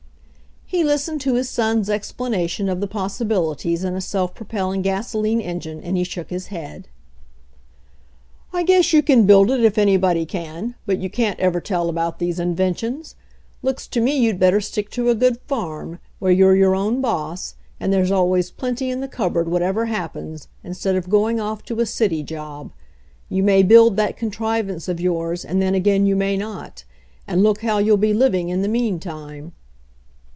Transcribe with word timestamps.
He 0.65 0.85
listened 0.85 1.19
to 1.21 1.33
his 1.33 1.49
son's 1.49 1.89
explanation 1.89 2.69
of 2.69 2.79
the 2.79 2.87
pos 2.87 3.19
sibilities 3.19 3.83
in 3.83 3.93
a 3.93 3.99
self 3.99 4.33
propelling 4.33 4.81
gasoline 4.81 5.41
engine 5.41 5.81
and 5.83 5.97
he 5.97 6.05
shook 6.05 6.29
his 6.29 6.47
head. 6.47 6.87
"I 8.53 8.63
guess 8.63 8.93
you 8.93 9.03
can 9.03 9.25
build 9.25 9.51
it 9.51 9.61
if 9.65 9.77
anybody 9.77 10.25
can, 10.25 10.75
but 10.85 10.97
you 10.97 11.09
can't 11.09 11.37
ever 11.41 11.59
tell 11.59 11.89
about 11.89 12.19
these 12.19 12.39
inventions. 12.39 13.15
Looks 13.61 13.85
to 13.87 13.99
me 13.99 14.17
you'd 14.17 14.39
better 14.39 14.61
stick 14.61 14.89
to 14.91 15.09
a 15.09 15.13
good 15.13 15.41
farm, 15.41 15.99
where 16.19 16.31
you're 16.31 16.55
your 16.55 16.73
own 16.73 17.01
boss, 17.01 17.55
and 17.77 17.91
there's 17.91 18.09
always 18.09 18.49
plenty 18.49 18.89
in 18.89 19.01
the 19.01 19.09
cupboard 19.09 19.49
whatever 19.49 19.87
happens, 19.87 20.47
instead 20.63 20.95
of 20.95 21.09
go 21.09 21.27
ing 21.27 21.37
off 21.37 21.65
to 21.65 21.81
a 21.81 21.85
city 21.85 22.23
job. 22.23 22.71
You 23.27 23.43
may 23.43 23.61
build 23.61 23.97
that 23.97 24.15
con 24.15 24.31
trivance 24.31 24.87
of 24.87 25.01
yours 25.01 25.43
and 25.43 25.61
then 25.61 25.75
again 25.75 26.05
you 26.05 26.15
may 26.15 26.37
not, 26.37 26.85
and 27.27 27.43
look 27.43 27.59
how 27.61 27.79
you'll 27.79 27.97
be 27.97 28.13
living 28.13 28.47
in 28.47 28.61
the 28.61 28.69
meantime." 28.69 29.51